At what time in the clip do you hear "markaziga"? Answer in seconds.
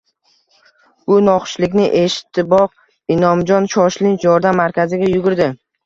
4.65-5.17